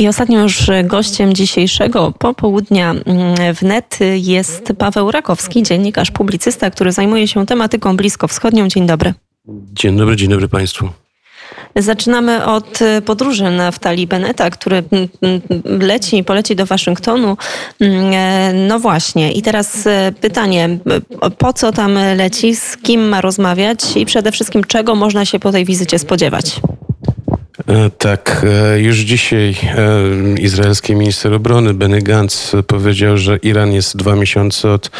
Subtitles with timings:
[0.00, 7.28] I ostatnio już gościem dzisiejszego popołudnia mm, wnet jest Paweł Rakowski, dziennikarz, publicysta, który zajmuje
[7.28, 8.68] się tematyką bliskowschodnią.
[8.68, 9.14] Dzień dobry.
[9.72, 10.88] Dzień dobry, dzień dobry Państwu.
[11.76, 15.40] Zaczynamy od podróży Naftali Beneta, który mm, mm,
[15.80, 17.36] leci i poleci do Waszyngtonu.
[18.68, 19.32] No właśnie.
[19.32, 20.78] I teraz e, pytanie,
[21.38, 25.52] po co tam leci, z kim ma rozmawiać i przede wszystkim czego można się po
[25.52, 26.60] tej wizycie spodziewać?
[27.68, 33.96] E, tak, e, już dzisiaj e, izraelski minister obrony Benny Gantz powiedział, że Iran jest
[33.96, 34.90] dwa miesiące od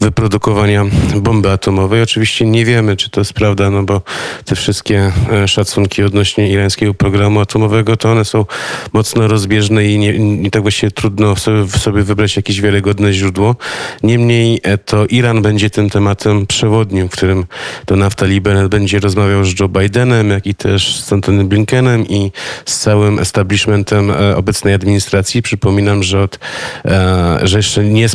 [0.00, 0.84] wyprodukowania
[1.16, 2.02] bomby atomowej.
[2.02, 4.02] Oczywiście nie wiemy, czy to jest prawda, no bo
[4.44, 5.12] te wszystkie
[5.46, 8.44] szacunki odnośnie irańskiego programu atomowego, to one są
[8.92, 13.56] mocno rozbieżne i nie, nie tak właściwie trudno sobie, sobie wybrać jakieś wiarygodne źródło.
[14.02, 17.44] Niemniej to Iran będzie tym tematem przewodnim, w którym
[17.86, 22.32] to Naftali Bennett będzie rozmawiał z Joe Bidenem, jak i też z Antony Blinkenem i
[22.64, 25.42] z całym establishmentem e, obecnej administracji.
[25.42, 26.38] Przypominam, że, od,
[26.84, 28.08] e, że, jeszcze, nie,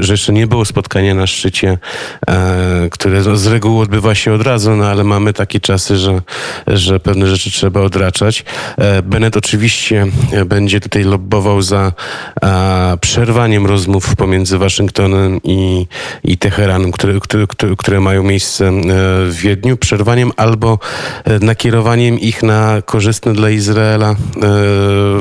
[0.00, 1.78] że jeszcze nie było spotkania na szczycie,
[2.28, 6.22] e, które z reguły odbywa się od razu, no ale mamy takie czasy, że,
[6.66, 8.44] że pewne rzeczy trzeba odraczać.
[9.02, 10.06] Bennett oczywiście
[10.46, 11.92] będzie tutaj lobbował za
[13.00, 15.86] przerwaniem rozmów pomiędzy Waszyngtonem i,
[16.24, 18.72] i Teheranem, które, które, które mają miejsce
[19.28, 20.78] w Wiedniu, przerwaniem albo
[21.40, 24.16] nakierowaniem ich na korzystanie korzystny dla Izraela e,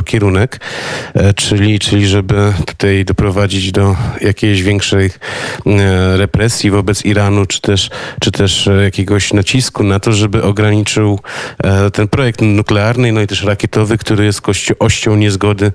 [0.03, 0.59] kierunek,
[1.13, 7.89] e, czyli, czyli żeby tutaj doprowadzić do jakiejś większej e, represji wobec Iranu, czy też,
[8.21, 11.19] czy też jakiegoś nacisku na to, żeby ograniczył
[11.93, 14.41] ten projekt nuklearny, no i też rakietowy, który jest
[14.79, 15.71] ością niezgody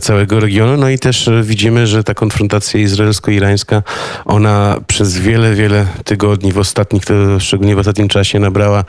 [0.00, 0.76] całego regionu.
[0.76, 3.82] No i też widzimy, że ta konfrontacja izraelsko-irańska,
[4.24, 7.02] ona przez wiele, wiele tygodni w ostatnich,
[7.38, 8.84] szczególnie w ostatnim czasie nabrała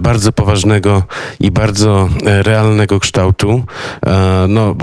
[0.00, 1.02] bardzo poważnego
[1.40, 3.64] i bardzo E, realnego kształtu.
[4.06, 4.74] E, no,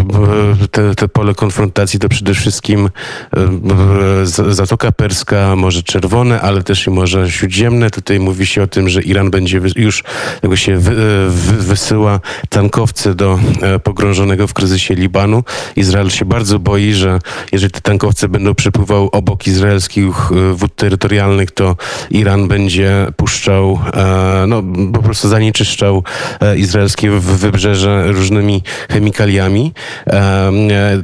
[0.71, 2.89] te, te pole konfrontacji to przede wszystkim
[3.37, 7.89] e, Zatoka Perska, Morze Czerwone, ale też i Morze Śródziemne.
[7.89, 10.03] Tutaj mówi się o tym, że Iran będzie już
[10.55, 10.77] się
[11.59, 12.19] wysyła
[12.49, 13.39] tankowce do
[13.83, 15.43] pogrążonego w kryzysie Libanu.
[15.75, 17.19] Izrael się bardzo boi, że
[17.51, 20.15] jeżeli te tankowce będą przepływały obok izraelskich
[20.53, 21.75] wód terytorialnych, to
[22.11, 23.79] Iran będzie puszczał,
[24.47, 24.63] no
[24.93, 26.03] po prostu zanieczyszczał
[26.55, 29.73] izraelskie w wybrzeże różnymi chemikaliami,
[30.07, 30.51] e,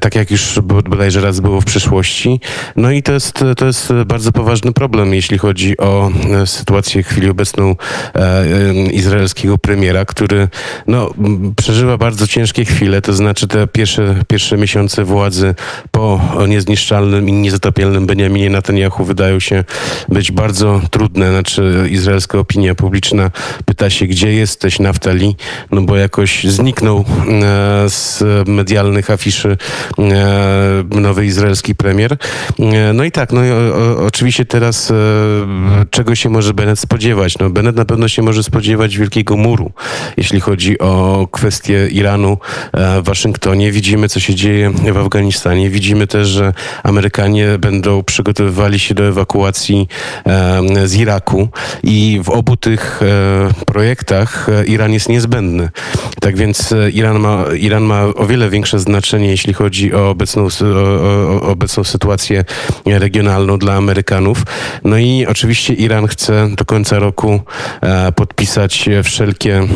[0.01, 2.39] tak jak już bodajże raz było w przyszłości.
[2.75, 6.11] No i to jest, to jest bardzo poważny problem, jeśli chodzi o
[6.41, 7.75] e, sytuację w chwili obecną
[8.15, 8.45] e,
[8.91, 10.47] izraelskiego premiera, który
[10.87, 11.09] no,
[11.55, 15.55] przeżywa bardzo ciężkie chwile, to znaczy te pierwsze, pierwsze miesiące władzy
[15.91, 19.63] po niezniszczalnym i niezatopialnym Benjaminie Netanyahu wydają się
[20.09, 21.29] być bardzo trudne.
[21.29, 23.31] Znaczy izraelska opinia publiczna
[23.65, 25.35] pyta się, gdzie jesteś, Naftali?
[25.71, 29.57] No bo jakoś zniknął e, z medialnych afiszy
[29.99, 32.17] e, nowy izraelski premier.
[32.59, 33.41] E, no i tak, no
[34.05, 34.93] oczywiście teraz
[35.89, 37.37] czego się może Bennett spodziewać?
[37.39, 39.71] No Bennett na pewno się może spodziewać wielkiego muru,
[40.17, 42.37] jeśli chodzi o kwestię Iranu
[42.73, 43.71] w Waszyngtonie.
[43.71, 45.69] Widzimy, co się dzieje w Afganistanie.
[45.69, 49.87] Widzimy też, że Amerykanie będą przygotowywali się do ewakuacji
[50.85, 51.49] z Iraku
[51.83, 53.01] i w obu tych
[53.65, 55.69] projektach Iran jest niezbędny.
[56.21, 60.47] Tak więc e, Iran ma, Iran ma o wiele większe znaczenie, jeśli chodzi o obecną,
[60.61, 61.03] o,
[61.35, 62.43] o obecną sytuację
[62.85, 64.43] regionalną dla Amerykanów.
[64.83, 67.39] No i oczywiście Iran chce do końca roku
[67.81, 69.67] e, podpisać wszelkie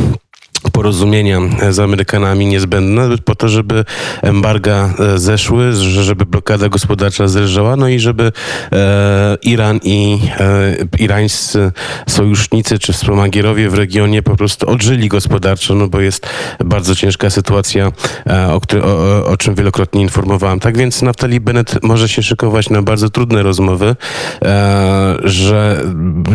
[0.71, 3.85] porozumienia z Amerykanami niezbędne po to, żeby
[4.21, 8.31] embarga e, zeszły, żeby blokada gospodarcza zleżała, no i żeby
[8.71, 11.71] e, Iran i e, irańscy
[12.07, 16.27] sojusznicy czy wspomagierowie w regionie po prostu odżyli gospodarczo, no bo jest
[16.65, 17.91] bardzo ciężka sytuacja,
[18.27, 20.59] e, o, o, o, czym wielokrotnie informowałem.
[20.59, 23.95] Tak więc Naftali Bennett może się szykować na bardzo trudne rozmowy,
[24.41, 25.83] e, że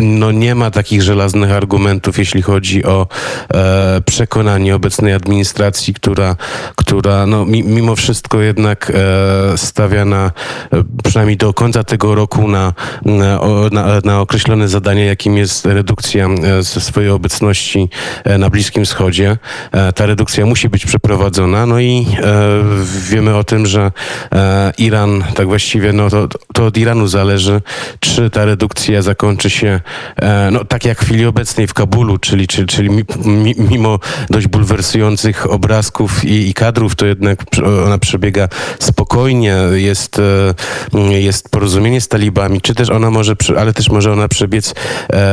[0.00, 3.06] no nie ma takich żelaznych argumentów, jeśli chodzi o
[3.54, 6.36] e, przekonanie obecnej administracji, która,
[6.76, 10.30] która no, mimo wszystko jednak e, stawia na,
[10.72, 12.72] e, przynajmniej do końca tego roku, na,
[13.04, 13.40] na,
[14.04, 17.88] na określone zadanie, jakim jest redukcja e, swojej obecności
[18.38, 19.38] na Bliskim Wschodzie.
[19.94, 22.06] Ta redukcja musi być przeprowadzona, no i
[23.10, 23.92] wiemy o tym, że
[24.78, 27.62] Iran, tak właściwie, no to, to od Iranu zależy,
[28.00, 29.80] czy ta redukcja zakończy się,
[30.52, 32.90] no tak jak w chwili obecnej w Kabulu, czyli, czyli, czyli
[33.70, 33.98] mimo
[34.30, 37.44] dość bulwersujących obrazków i, i kadrów, to jednak
[37.86, 40.20] ona przebiega spokojnie, jest,
[41.08, 44.74] jest porozumienie z talibami, czy też ona może, ale też może ona przebiec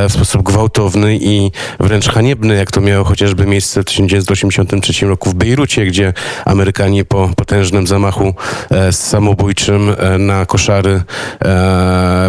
[0.09, 5.33] w sposób gwałtowny i wręcz haniebny, jak to miało chociażby miejsce w 1983 roku w
[5.33, 6.13] Bejrucie, gdzie
[6.45, 8.33] Amerykanie po potężnym zamachu
[8.91, 11.01] samobójczym na koszary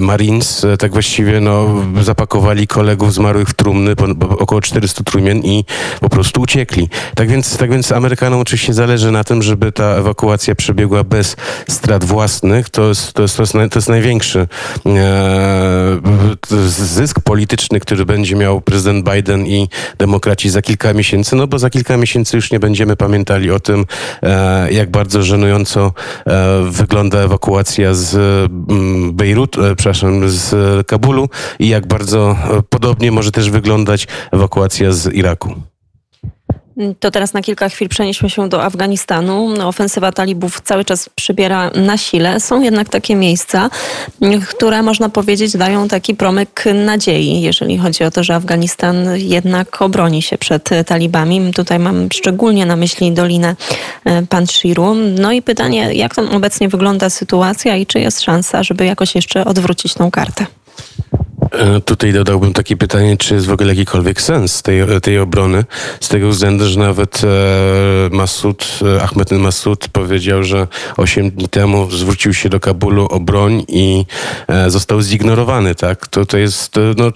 [0.00, 1.66] Marines tak właściwie no,
[2.02, 3.94] zapakowali kolegów zmarłych w trumny,
[4.38, 5.64] około 400 trumien i
[6.00, 6.88] po prostu uciekli.
[7.14, 11.36] Tak więc, tak więc Amerykanom oczywiście zależy na tym, żeby ta ewakuacja przebiegła bez
[11.68, 12.70] strat własnych.
[12.70, 14.48] To jest, to jest, to jest, to jest największy
[14.86, 16.00] e,
[16.68, 19.68] zysk polityczny, który będzie miał prezydent Biden i
[19.98, 23.86] demokraci za kilka miesięcy, no bo za kilka miesięcy już nie będziemy pamiętali o tym,
[24.22, 25.92] e, jak bardzo żenująco
[26.26, 28.14] e, wygląda ewakuacja z
[28.70, 31.28] mm, Bejrut, e, przepraszam, z Kabulu
[31.58, 35.69] i jak bardzo e, podobnie może też wyglądać ewakuacja z Iraku.
[37.00, 39.54] To teraz na kilka chwil przenieśmy się do Afganistanu.
[39.68, 42.40] Ofensywa talibów cały czas przybiera na sile.
[42.40, 43.70] Są jednak takie miejsca,
[44.48, 50.22] które można powiedzieć dają taki promyk nadziei, jeżeli chodzi o to, że Afganistan jednak obroni
[50.22, 51.52] się przed talibami.
[51.54, 53.56] Tutaj mam szczególnie na myśli Dolinę
[54.04, 54.94] e, Panshiru.
[54.94, 59.44] No i pytanie, jak tam obecnie wygląda sytuacja i czy jest szansa, żeby jakoś jeszcze
[59.44, 60.46] odwrócić tą kartę?
[61.50, 65.64] E, tutaj dodałbym takie pytanie, czy jest w ogóle jakikolwiek sens tej, tej obrony,
[66.00, 67.28] z tego względu, że nawet e,
[68.10, 70.66] Masud, e, Ahmed Masud powiedział, że
[70.96, 74.04] 8 dni temu zwrócił się do Kabulu o broń i
[74.66, 76.08] został zignorowany, tak?
[76.08, 77.12] To, to jest, no,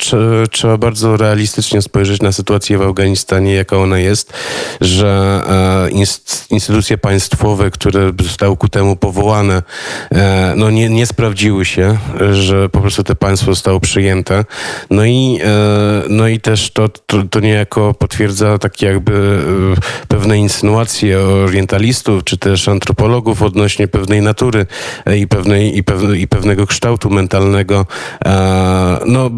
[0.51, 4.33] trzeba bardzo realistycznie spojrzeć na sytuację w Afganistanie, jaka ona jest,
[4.81, 5.43] że
[6.51, 9.63] instytucje państwowe, które zostały ku temu powołane,
[10.57, 11.99] no nie, nie sprawdziły się,
[12.33, 14.24] że po prostu to państwo zostało przyjęte
[14.91, 19.13] no i, e, no i też to, to, to niejako potwierdza takie jakby
[19.79, 24.67] e, pewne insynuacje orientalistów, czy też antropologów odnośnie pewnej natury
[25.07, 27.87] e, i, pewnej, i, pewne, i pewnego kształtu mentalnego
[29.07, 29.31] no,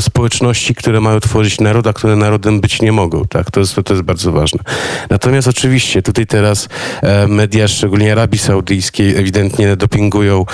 [0.00, 3.24] społeczności, które mają tworzyć naród, a które narodem być nie mogą.
[3.24, 3.50] Tak?
[3.50, 4.60] To, jest, to jest bardzo ważne.
[5.10, 6.68] Natomiast oczywiście tutaj teraz
[7.28, 10.46] media, szczególnie Arabii Saudyjskiej, ewidentnie dopingują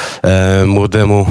[0.66, 1.26] młodemu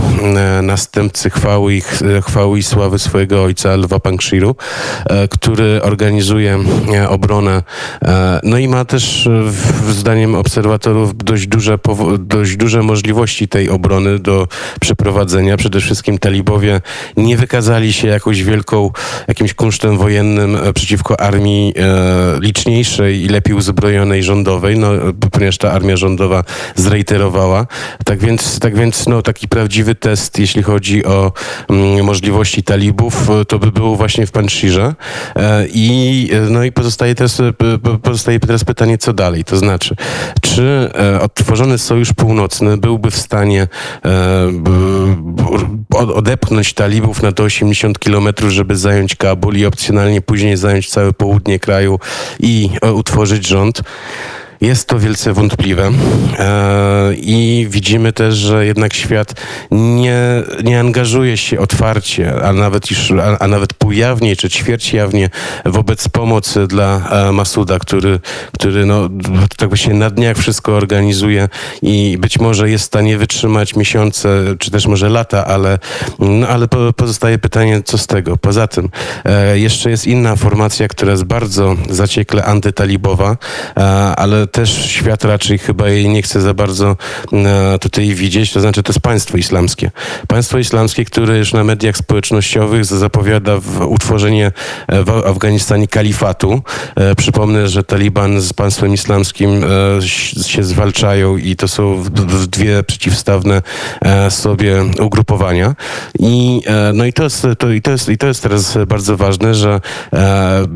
[0.62, 4.56] następcy chwały ich chwały i sławy swojego ojca, Lwa Pankshiru,
[5.06, 6.60] e, który organizuje
[6.94, 7.64] e, obronę.
[8.44, 9.30] No i ma też,
[9.90, 11.80] zdaniem obserwatorów, dość duże,
[12.20, 14.48] dość duże możliwości tej obrony do
[14.82, 15.58] przeprowadzenia.
[15.58, 16.82] Przede wszystkim talibowie
[17.18, 18.92] nie wykazali się jakąś wielką,
[19.28, 21.74] jakimś kunsztem wojennym przeciwko armii
[22.42, 24.92] liczniejszej i lepiej uzbrojonej rządowej, no,
[25.32, 26.44] ponieważ ta armia rządowa
[26.76, 27.68] zrejterowała.
[28.06, 31.32] Tak więc, tak więc no, taki prawdziwy test, jeśli chodzi o
[31.70, 34.96] mm, możliwości talibów, e, to by było właśnie w Panszirze.
[35.36, 37.42] E, I, e, no i pozostaje teraz,
[38.04, 39.44] pozostaje teraz pytanie, co dalej?
[39.44, 39.96] To znaczy,
[40.42, 40.92] czy
[41.22, 43.68] odtworzony Sojusz Północny byłby w stanie
[45.90, 51.60] odepchnąć talibów na to 80 kilometrów, żeby zająć Kabul i opcjonalnie później zająć całe południe
[51.60, 52.00] kraju
[52.40, 53.82] i utworzyć rząd?
[54.62, 55.92] Jest to wielce wątpliwe
[56.40, 59.34] e, i widzimy też, że jednak świat
[59.72, 60.20] nie,
[60.64, 65.30] nie angażuje się otwarcie, a nawet, już, a, a nawet półjawnie czy ćwierćjawnie
[65.66, 68.20] wobec pomocy dla e, Masuda, który,
[68.54, 69.10] który no,
[69.58, 71.50] tak właśnie na dniach wszystko organizuje
[71.82, 74.30] i być może jest w stanie wytrzymać miesiące,
[74.60, 75.80] czy też może lata, ale,
[76.20, 78.38] no, ale pozostaje pytanie, co z tego.
[78.38, 78.90] Poza tym
[79.26, 83.38] e, jeszcze jest inna formacja, która jest bardzo zaciekle antytalibowa,
[84.16, 86.96] ale też świat raczej chyba jej nie chce za bardzo
[87.34, 89.92] e, tutaj widzieć, to znaczy to jest państwo islamskie.
[90.28, 94.52] Państwo islamskie, które już na mediach społecznościowych zapowiada utworzenie
[94.88, 96.62] e, w Afganistanie kalifatu.
[96.96, 99.64] E, przypomnę, że Taliban z państwem islamskim
[100.48, 102.04] się zwalczają i to są
[102.48, 103.62] dwie przeciwstawne
[104.30, 105.76] sobie ugrupowania.
[106.20, 106.62] I,
[106.94, 109.82] no i to jest, to, i to jest, i to jest teraz bardzo ważne, że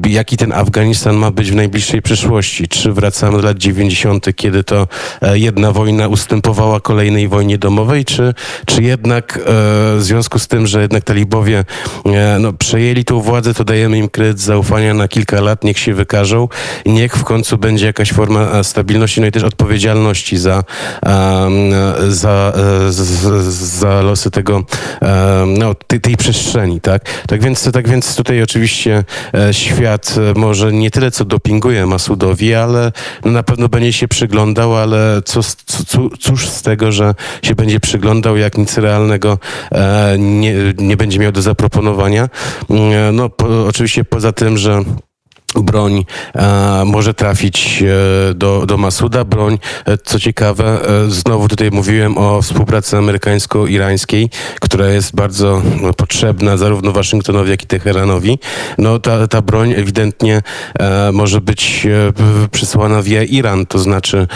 [0.07, 2.67] jaki ten Afganistan ma być w najbliższej przyszłości.
[2.67, 4.87] Czy wracamy do lat 90., kiedy to
[5.21, 8.33] e, jedna wojna ustępowała kolejnej wojnie domowej, czy,
[8.65, 9.41] czy jednak e,
[9.97, 11.65] w związku z tym, że jednak talibowie
[12.05, 15.93] e, no, przejęli tą władzę, to dajemy im kredyt zaufania na kilka lat, niech się
[15.93, 16.47] wykażą
[16.85, 20.63] niech w końcu będzie jakaś forma stabilności, no i też odpowiedzialności za,
[22.09, 22.53] za,
[23.49, 24.63] za losy tego,
[25.47, 27.23] no, tej, tej przestrzeni, tak?
[27.27, 29.03] Tak więc, tak więc tutaj oczywiście
[29.51, 32.91] świat może nie tyle co dopinguje Masudowi, ale
[33.25, 38.37] na pewno będzie się przyglądał, ale co, co, cóż z tego, że się będzie przyglądał,
[38.37, 39.37] jak nic realnego
[39.71, 42.29] e, nie, nie będzie miał do zaproponowania.
[42.69, 44.83] Mm, no, po, oczywiście poza tym, że
[45.61, 46.05] broń
[46.35, 49.25] e, może trafić e, do, do Masuda.
[49.25, 54.29] Broń, e, co ciekawe, znowu tutaj mówiłem o współpracy amerykańsko-irańskiej,
[54.61, 58.39] która jest bardzo no, potrzebna zarówno Waszyngtonowi, jak i Teheranowi.
[58.77, 60.41] No ta, ta broń ewidentnie
[61.13, 61.87] może być
[62.51, 64.27] przysłana via Iran, to znaczy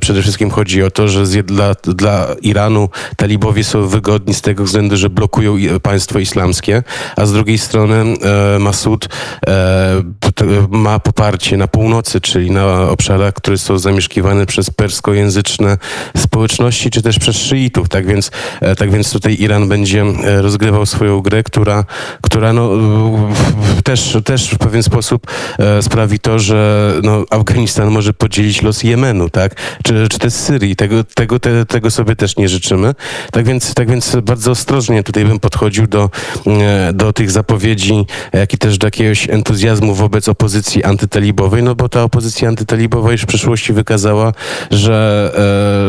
[0.00, 4.96] przede wszystkim chodzi o to, że dla, dla Iranu talibowie są wygodni z tego względu,
[4.96, 6.82] że blokują państwo islamskie,
[7.16, 8.04] a z drugiej strony
[8.58, 9.08] Masud
[10.70, 15.78] ma poparcie na północy, czyli na obszarach, które są zamieszkiwane przez perskojęzyczne
[16.16, 17.88] społeczności, czy też przez szyitów.
[17.88, 21.84] Tak więc, e, tak więc tutaj Iran będzie e, rozgrywał swoją grę, która,
[22.22, 22.70] która no,
[23.84, 25.26] też, też w pewien sposób
[25.58, 29.54] e, sprawi to, że no, Afganistan może podzielić los Jemenu, tak?
[29.84, 30.76] Czy, czy też Syrii.
[30.76, 32.94] Tego, tego, te, tego sobie też nie życzymy.
[33.32, 36.10] Tak więc, tak więc bardzo ostrożnie tutaj bym podchodził do,
[36.94, 42.02] do tych zapowiedzi, jak i też do jakiegoś entuzjazmu wobec opozycji antytalibowej, no bo ta
[42.02, 44.32] opozycja antytalibowa już w przeszłości wykazała,
[44.70, 45.30] że,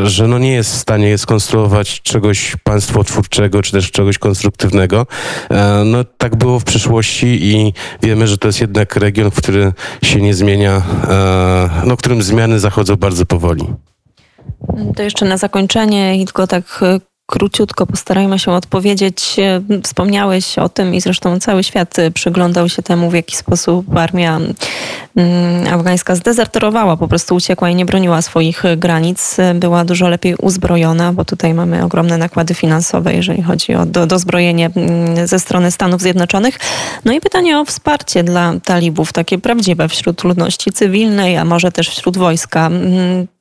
[0.03, 5.06] e, że no nie jest w stanie skonstruować czegoś państwotwórczego, czy też czegoś konstruktywnego.
[5.50, 10.22] E, no tak było w przeszłości i wiemy, że to jest jednak region, który się
[10.22, 13.65] nie zmienia, e, no którym zmiany zachodzą bardzo powoli.
[14.96, 16.84] To jeszcze na zakończenie i tylko tak
[17.32, 19.36] króciutko postarajmy się odpowiedzieć.
[19.84, 24.40] Wspomniałeś o tym i zresztą cały świat przyglądał się temu, w jaki sposób armia
[25.16, 29.38] mm, afgańska zdezerterowała, po prostu uciekła i nie broniła swoich granic.
[29.56, 34.70] Była dużo lepiej uzbrojona, bo tutaj mamy ogromne nakłady finansowe, jeżeli chodzi o do, dozbrojenie
[34.76, 36.60] mm, ze strony Stanów Zjednoczonych.
[37.06, 41.90] No i pytanie o wsparcie dla talibów, takie prawdziwe wśród ludności cywilnej, a może też
[41.90, 42.70] wśród wojska.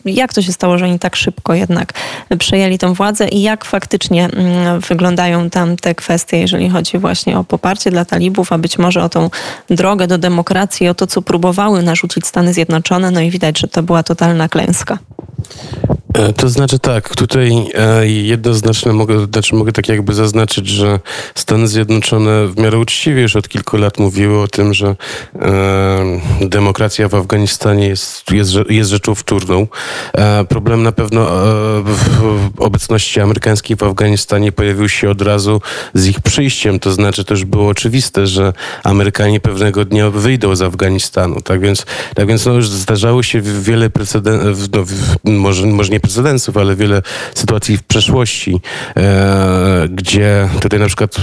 [0.04, 1.92] Jak to się stało, że oni tak szybko jednak
[2.38, 7.44] przejęli tę władzę i jak faktycznie mm, wyglądają tam te kwestie, jeżeli chodzi właśnie o
[7.44, 9.30] poparcie dla talibów, a być może o tą
[9.70, 13.10] drogę do demokracji, o to, co próbowały narzucić Stany Zjednoczone.
[13.10, 14.98] No i widać, że to była totalna klęska.
[16.14, 21.00] E, to znaczy tak, tutaj e, jednoznacznie mogę, znaczy mogę tak jakby zaznaczyć, że
[21.34, 24.96] Stany Zjednoczone w miarę uczciwie już od kilku lat mówiły o tym, że
[25.34, 29.66] e, demokracja w Afganistanie jest, jest, jest rzeczą wtórną.
[30.14, 35.60] E, problem na pewno e, w obecności amerykańskiej w Afganistanie pojawił się od razu
[35.94, 38.52] z ich przyjściem, to znaczy też było oczywiste, że
[38.84, 41.40] Amerykanie pewnego dnia wyjdą z Afganistanu.
[41.40, 44.84] Tak więc, tak więc no już zdarzało się wiele precedensów, no,
[45.32, 47.02] może, może nie precedensów, ale wiele
[47.34, 48.60] sytuacji w przeszłości,
[48.96, 51.16] e, gdzie tutaj na przykład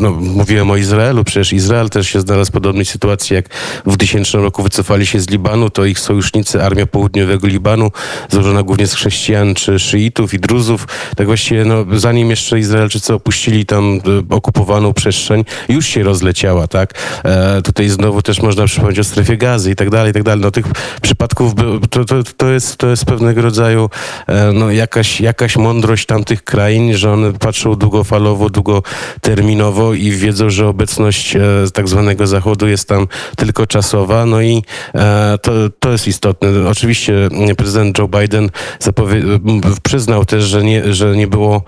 [0.00, 3.48] no, mówiłem o Izraelu, przecież Izrael też się znalazł w podobnej sytuacji, jak
[3.86, 7.90] w 2000 roku wycofali się z Libanu, to ich sojusznicy, Armia Południowego Libanu,
[8.30, 13.66] złożona głównie z chrześcijan czy szyitów i druzów, tak właściwie no, zanim jeszcze Izraelczycy opuścili
[13.66, 16.94] tam e, okupowaną przestrzeń, już się rozleciała, tak?
[17.24, 20.42] E, tutaj znowu też można przypomnieć o strefie gazy i tak dalej, i tak dalej.
[20.42, 20.66] No tych
[21.02, 21.52] przypadków
[21.90, 23.90] to, to, to, jest, to jest pewnego rodzaju
[24.54, 31.36] no, jakaś, jakaś mądrość tamtych krain, że one patrzą długofalowo, długoterminowo i wiedzą, że obecność
[31.36, 31.40] e,
[31.74, 33.06] tak zwanego Zachodu jest tam
[33.36, 34.26] tylko czasowa.
[34.26, 34.62] No i
[34.94, 36.68] e, to, to jest istotne.
[36.68, 37.14] Oczywiście
[37.56, 38.50] prezydent Joe Biden
[39.82, 41.62] przyznał też, że nie, że nie było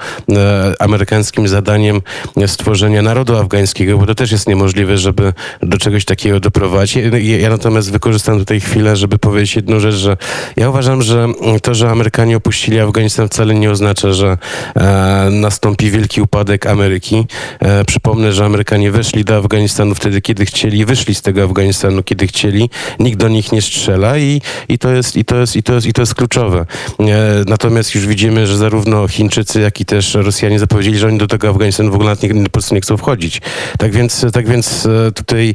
[0.78, 2.00] amerykańskim zadaniem
[2.46, 6.98] stworzenia narodu afgańskiego, bo to też jest niemożliwe, żeby do czegoś takiego doprowadzić.
[7.40, 10.16] Ja natomiast wykorzystam tutaj chwilę, żeby powiedzieć jedną rzecz, że
[10.56, 11.26] ja uważam, że
[11.62, 14.38] to, że Amerykanie opuścili Afganistan wcale nie oznacza, że
[14.76, 17.26] e, nastąpi wielki upadek Ameryki.
[17.60, 22.26] E, przypomnę, że Amerykanie weszli do Afganistanu wtedy, kiedy chcieli, wyszli z tego Afganistanu, kiedy
[22.26, 22.70] chcieli.
[22.98, 25.86] Nikt do nich nie strzela i, i, to, jest, i, to, jest, i, to, jest,
[25.86, 26.66] i to jest kluczowe.
[27.00, 27.04] E,
[27.46, 31.48] natomiast już widzimy, że zarówno Chińczycy, jak i też Rosjanie zapowiedzieli, że oni do tego
[31.48, 33.40] Afganistanu w ogóle nie, po prostu nie chcą wchodzić.
[33.78, 35.54] Tak więc, tak więc e, tutaj e,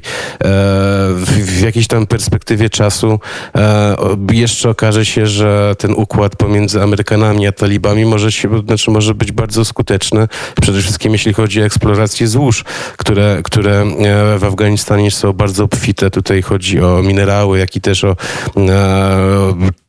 [1.14, 3.20] w, w jakiejś tam perspektywie czasu
[3.56, 3.96] e,
[4.32, 9.32] jeszcze okaże się, że ten układ pomiędzy Amerykanami a talibami może, się, znaczy może być
[9.32, 10.28] bardzo skuteczne.
[10.62, 12.64] Przede wszystkim jeśli chodzi o eksplorację złóż,
[12.98, 16.12] które, które e, w Afganistanie są bardzo obfite.
[16.12, 18.16] Tutaj chodzi o minerały, jak i też o e,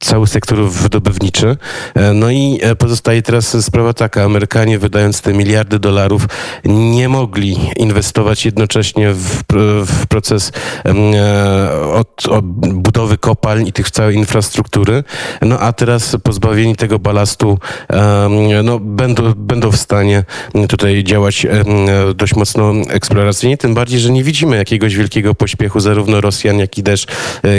[0.00, 1.56] cały sektor wydobywniczy.
[1.94, 4.24] E, no i pozostaje teraz sprawa taka.
[4.24, 6.26] Amerykanie wydając te miliardy dolarów
[6.64, 9.42] nie mogli inwestować jednocześnie w,
[9.86, 10.52] w proces
[11.92, 15.04] od, od budowy kopalń i tych całej infrastruktury.
[15.42, 17.58] No a teraz pozbawieni pozbawieni tego balastu,
[18.64, 20.24] no, będą, będą w stanie
[20.68, 21.46] tutaj działać
[22.14, 26.82] dość mocno eksploracyjnie, tym bardziej, że nie widzimy jakiegoś wielkiego pośpiechu zarówno Rosjan, jak i
[26.82, 27.06] też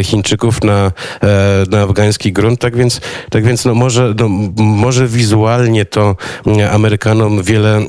[0.03, 0.91] Chińczyków na,
[1.69, 6.15] na afgański grunt, tak więc, tak więc no, może, no, może wizualnie to
[6.71, 7.81] Amerykanom wiele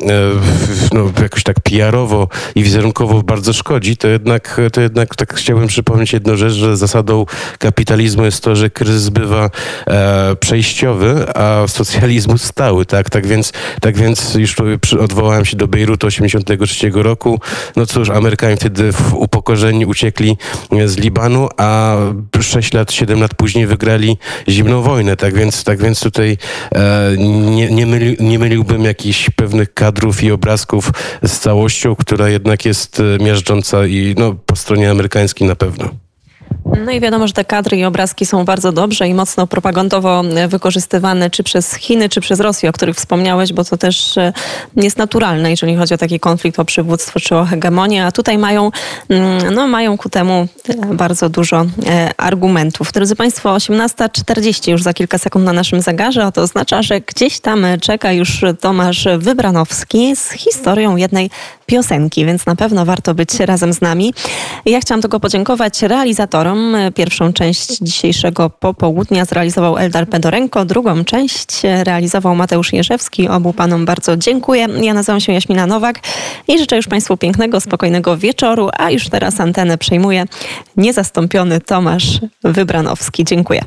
[0.92, 6.12] no, jakoś tak PR-owo i wizerunkowo bardzo szkodzi, to jednak, to jednak tak chciałbym przypomnieć
[6.12, 7.26] jedną rzecz, że zasadą
[7.59, 9.50] kapitalizmu jest to, że kryzys bywa
[9.87, 13.11] e, przejściowy, a socjalizmu stały, tak?
[13.11, 14.56] Tak więc, tak więc już
[15.00, 17.40] odwołałem się do Bejrutu 83 roku.
[17.76, 19.14] No cóż, Amerykanie wtedy w
[19.87, 20.37] uciekli
[20.87, 21.96] z Libanu, a
[22.40, 24.18] 6 lat, 7 lat później wygrali
[24.49, 26.37] zimną wojnę, tak więc, tak więc tutaj
[26.75, 30.90] e, nie, nie, myli, nie myliłbym jakichś pewnych kadrów i obrazków
[31.23, 36.06] z całością, która jednak jest e, miażdżąca i no, po stronie amerykańskiej na pewno.
[36.85, 41.30] No i wiadomo, że te kadry i obrazki są bardzo dobrze i mocno propagandowo wykorzystywane,
[41.30, 44.33] czy przez Chiny, czy przez Rosję, o których wspomniałeś, bo to też e,
[44.76, 48.71] jest naturalne, jeżeli chodzi o taki konflikt o przywództwo czy o hegemonię, a tutaj mają,
[49.09, 52.92] mm, no, mają ku temu e, bardzo dużo e, argumentów.
[52.92, 57.40] Drodzy Państwo, 18.40 już za kilka sekund na naszym zegarze, a to oznacza, że gdzieś
[57.40, 61.30] tam czeka już Tomasz Wybranowski z historią jednej
[61.66, 64.14] piosenki, więc na pewno warto być razem z nami.
[64.66, 66.65] Ja chciałam tylko podziękować realizatorom.
[66.94, 73.28] Pierwszą część dzisiejszego popołudnia zrealizował Eldar Pedorenko, drugą część realizował Mateusz Jerzewski.
[73.28, 74.66] Obu panom bardzo dziękuję.
[74.82, 76.00] Ja nazywam się Jaśmina Nowak
[76.49, 80.25] i życzę już Państwu pięknego, spokojnego wieczoru, a już teraz antenę przejmuje
[80.76, 83.25] niezastąpiony Tomasz Wybranowski.
[83.25, 83.62] Dziękuję.